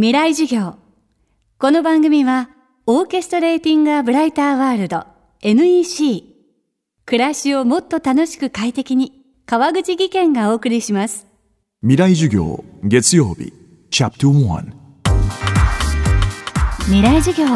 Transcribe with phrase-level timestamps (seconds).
[0.00, 0.76] 未来授業。
[1.58, 2.50] この番組は、
[2.86, 5.04] オーケストレーティング・ア・ブライター・ワールド
[5.42, 6.22] NEC。
[7.04, 11.26] 暮らしをもっと楽しく快適に、川口義賢がお送りします。
[11.82, 13.52] 未来授業月曜日
[13.90, 14.72] チャプター
[16.84, 17.46] 未来授業。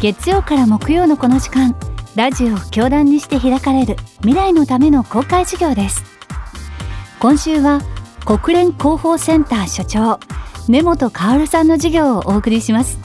[0.00, 1.74] 月曜から木曜のこの時間、
[2.14, 6.04] ラジオを教壇にして開かれる未来のための公開授業です。
[7.18, 7.80] 今週は、
[8.24, 10.20] 国連広報センター所長、
[10.68, 12.98] 根本薫さんの授業をお送りします。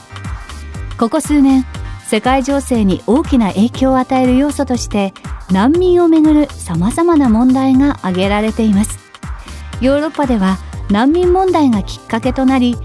[0.98, 1.66] ここ数年、
[2.06, 5.14] 世界情勢に大きな影響を与える要素として、
[5.50, 8.98] 難民をめぐる様々な問題が挙げられています。
[9.80, 10.58] ヨーロッパでは
[10.90, 12.76] 難民問題がきっかけとなり、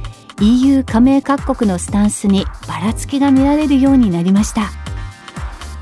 [0.41, 4.69] EU 加盟各国のスタンスにばらつきが見られるようになりました。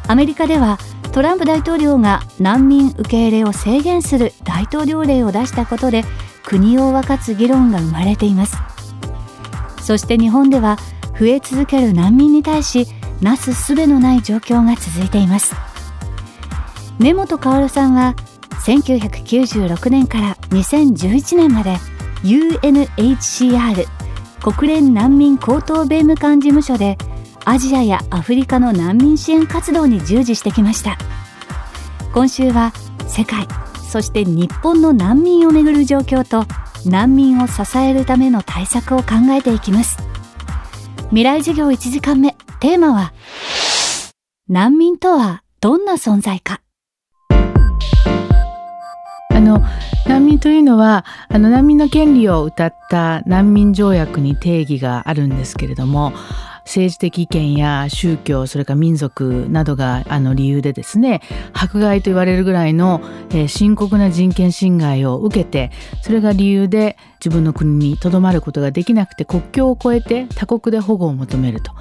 [0.07, 0.77] アメリカでは
[1.11, 6.03] トランプ大統領が難民受け入れを制限する大統領令を出したことで
[6.43, 8.72] 国を分かつ議論が生まれています。
[9.83, 10.77] そして日本では
[11.19, 12.87] 増え続ける難民に対し
[13.21, 15.53] なすすべのない状況が続いています。
[16.99, 18.15] 根本薫さんは
[18.65, 21.75] 1996年から2011年まで
[22.23, 23.85] UNHCR
[24.41, 26.97] 国連難民高等弁務官事務所で
[27.43, 30.97] アジアやアフリカの難民支援活動に従事してきました。
[32.13, 32.71] 今週は
[33.07, 33.47] 世界
[33.89, 36.45] そして日本の難民をめぐる状況と
[36.85, 39.97] 難民を支えるための対策を考えていきます。
[41.09, 42.35] 未来授業1時間目。
[42.59, 43.13] テーマは
[44.47, 46.61] 難民とはどんな存在か。
[49.29, 49.61] あの
[50.07, 56.13] 難民というのはあの難民の権利を謳った難民条約に定義があるんですけれども
[56.65, 61.21] 政治的意見や宗教それから民族などがあの理由でですね
[61.53, 65.71] 迫害と言われるぐらいの、えー深刻な人権侵害を受けて
[66.01, 71.71] それが理由で自分の国にとどまることができなくて国境を越えて他国で保護を求めると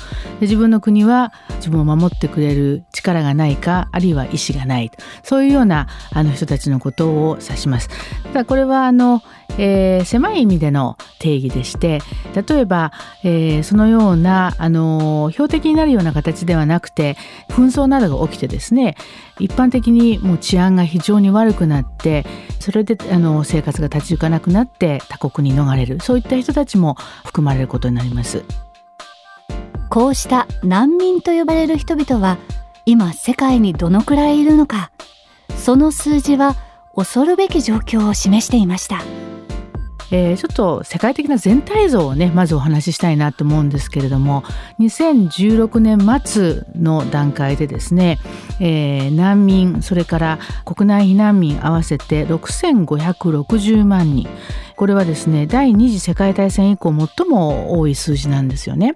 [0.41, 7.89] 自分の国は自分を守ってくれる力がないかあるいは意志がないとそういうようなあの人たちのことを指します。
[8.25, 9.23] ただこれはあの
[9.59, 12.01] えー狭い意味での定義でして
[12.35, 12.93] 例えば、
[13.23, 17.17] えーそのようなあの標的になるような形ではなくて
[17.49, 18.97] 紛争などが起きてですね
[19.39, 22.25] 一般的にもう治安が非常に悪くなって
[22.61, 28.45] それであの生活が立ち行かなくなって他国に逃れるそういった人たちも含まれることになります。
[29.93, 32.39] こうした難民と呼ばれる人々は
[32.87, 34.91] 今世界にどのくらいいるのか
[35.59, 36.57] その数字は
[36.97, 39.03] 恐るべき状況を示していました
[40.13, 44.45] えーちょっと世界的な全体像をねまずお話ししたいなと思うんですけれども
[44.79, 48.19] 2016年末の段階でですね、
[48.61, 54.29] えー難民それから国内避難民合わせて6560万人
[54.77, 58.95] これはですね第二次世界大戦以降最も多い数字なんですよね。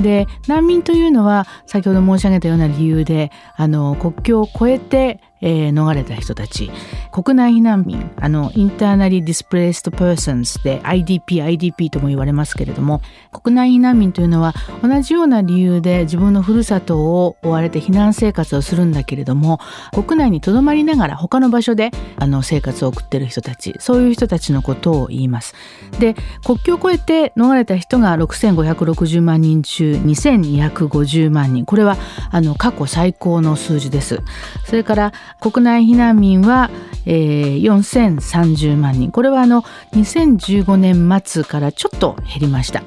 [0.00, 6.70] で難民というのは先ほど申し上げたような理由であの国境を越えて、えー逃れた人たち
[7.12, 13.00] 国内避難民あの Internally Displaced Persons で IDP、IDP とも言われますけれども
[13.32, 19.60] 国内避難民というのは同じような理由で自分のふるさとを追われて避難生活をするんだけれども
[19.92, 25.54] 国内にとどまりながら他の場所であの生活を送っている人たちそういう人たちのことを言います。
[25.98, 26.14] で
[26.44, 31.96] 国境を越えて逃れた人が6560万人中2250万人これは
[32.30, 34.20] あの過去最高の数字です。
[34.64, 36.70] それから国内避難民は、
[37.04, 42.82] えー4030万人これはあの2015年末からちょっと減りました。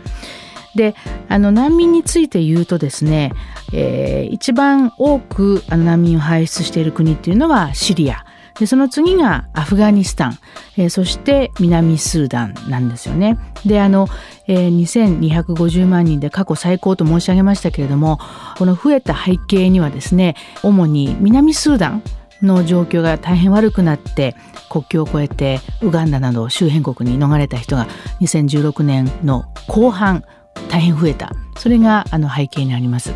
[0.76, 0.94] で
[1.30, 3.32] あの難民について言うとですね、
[3.74, 8.26] えー一番多く難民を輩出している国っていうのはシリア
[8.60, 10.38] でその次がアフガニスタン、
[10.78, 13.38] えーそして南スーダンなんですよね。
[13.66, 14.08] であの、
[14.48, 18.20] えー2250万人で過去最高と申し上げましたけれども
[18.58, 22.04] この増えた背景にはですね主に南スーダン
[22.42, 24.36] の状況が大変悪くなって
[24.70, 27.88] 国境を越えてウガンダなど周辺国に逃れた人が
[28.22, 30.24] 2016年の後半
[30.70, 33.14] 大変増えたそれがあの背景にあります。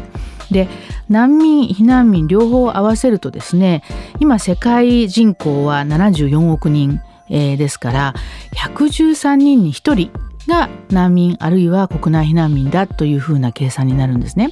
[0.52, 0.68] で
[1.10, 3.82] 難民避難民両方合わせるとですね
[4.20, 8.14] 今世界人口は74億人、ですから
[8.56, 10.12] 113人に1人
[10.48, 14.50] が難民あるいは国内避難民だというふうな計算になるんですね。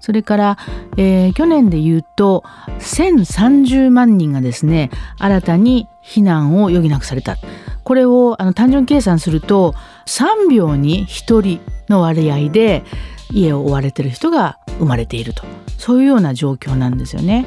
[0.00, 0.58] それから、
[0.96, 2.44] えー去年で言うと
[2.80, 7.36] 1030万人がですね新たに避難を余儀なくされた
[7.84, 9.74] これをあの単純計算すると
[10.06, 12.84] 3秒に1人の割合で
[13.32, 15.44] 家を追われてる人が生まれていると
[15.78, 17.46] そういうような状況なんですよね。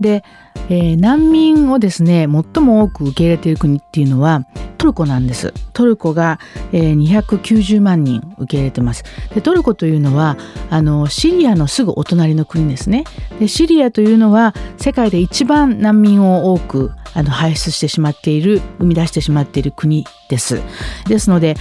[0.00, 0.24] で、
[0.68, 4.46] えー、難民をですね最も多く受け入れている国っていうのは
[4.78, 5.52] トルコなんです。
[5.72, 6.38] トルコが、
[6.72, 9.02] えー、290万人受け入れてます。
[9.34, 10.36] でトルコというのは
[10.70, 13.04] あのシリアのすぐお隣の国ですね。
[13.40, 20.62] でシリアというのは世界で一番難民を多くあの排出してしまっている生み出してしまっている国です。
[21.08, 21.56] ですので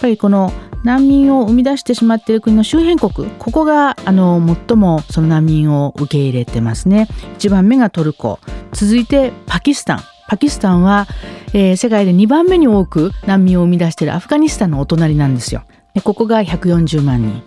[0.00, 0.52] ぱりこの
[0.82, 7.08] 難民を生み出してしまっている国の周辺国ここがあの最もその難民を受け入れてますね。
[7.38, 8.38] 1番目がトルコ。
[8.72, 10.00] 続いてパキスタン。
[10.28, 11.06] パキスタンは、
[11.52, 15.64] えー、世界で2番目に多く難民を生み出しているアフガニスタンのお隣なんですよ。
[15.94, 17.42] でここが140万人。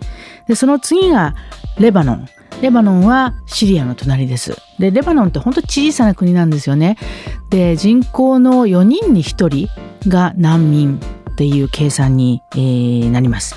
[0.46, 1.34] でその次が
[1.78, 2.28] レバノン。
[2.62, 4.56] レバノンはシリアの隣です。
[4.78, 6.96] で、レバノンって本当小さな国なんですよね。
[7.50, 11.00] で、人口の4人に1人が難民。
[11.34, 13.56] っていう計算に、えー、なります。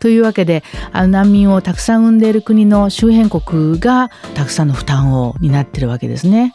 [0.00, 0.62] というわけで
[0.92, 6.54] あの難民をたくさん生んでいる国の周辺国がたくさんの負担を担っているわけですね。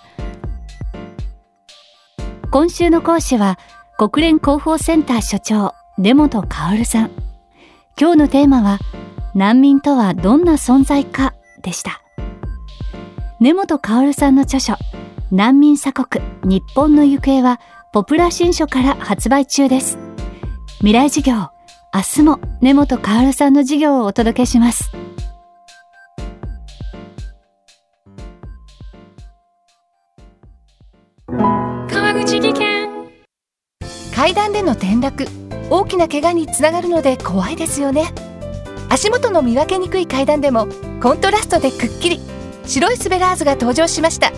[2.52, 3.58] 今週の講師は
[3.98, 7.12] 国連広報センター所長根本薫さん。
[8.00, 8.80] 今日のテーマは
[9.34, 12.02] 難民とはどんな存在かでした。
[13.40, 14.76] 根本薫さんの著書
[15.32, 17.60] 難民鎖国日本の行方は
[17.94, 20.11] ポプラ新書から発売中です。
[20.82, 21.36] 未来授業。
[21.94, 24.90] 明日も根本薫さんの授業をお届けします。
[31.28, 32.90] 川口技研。
[34.16, 35.28] 階段での転落。
[35.70, 38.12] 大きな怪我につながるので怖いですよね。
[38.90, 40.68] 足元の見分けにくい階段でも
[41.00, 42.20] コントラストでくっきり。
[42.66, 44.32] 白いスベラーズが登場しました。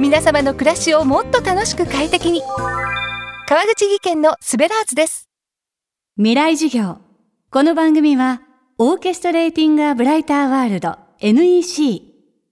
[0.00, 2.42] 皆様の暮らしをもっと楽しく快適に
[3.50, 5.28] 川口技研のスベラーズです。
[6.16, 6.98] 未来授業。
[7.50, 8.42] この番組は、
[8.78, 12.00] オーケストレーティング・ア・ブライター・ワールド NEC。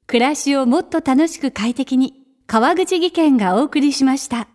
[0.09, 2.15] 暮らしをもっと楽しく快適に、
[2.49, 4.49] 川口技研がお送りしました。